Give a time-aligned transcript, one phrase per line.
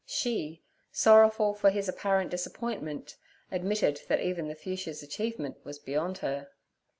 [0.07, 3.17] She, sorrowful for his apparent disappointment,
[3.51, 6.49] admitted that even The Fuchsia's achievement was beyond her.